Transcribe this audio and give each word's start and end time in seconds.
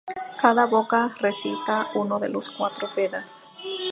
Cada 0.41 0.65
boca 0.65 1.13
recita 1.19 1.91
uno 1.93 2.19
de 2.19 2.29
los 2.29 2.49
cuatro 2.49 2.89
"Vedas". 2.97 3.45